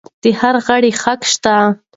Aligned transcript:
د 0.23 0.25
هر 0.39 0.55
غړي 0.67 0.91
حق 1.01 1.21
شته. 1.31 1.55